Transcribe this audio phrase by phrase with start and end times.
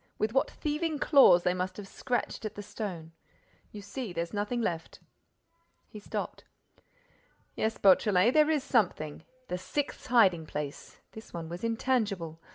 [0.17, 3.11] With what thieving claws they must have scratched at the stone.
[3.71, 4.99] You see, there's nothing left."
[5.87, 6.43] He stopped.
[7.55, 11.01] "Yes, Beautrelet, there is something—the sixth hiding place!
[11.11, 12.39] This one was intangible.